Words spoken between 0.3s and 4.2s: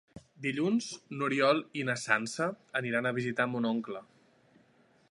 Dilluns n'Oriol i na Sança aniran a visitar mon oncle.